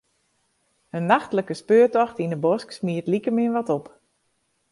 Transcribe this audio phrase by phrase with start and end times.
[0.97, 3.85] In nachtlike speurtocht yn 'e bosk smiet likemin wat op.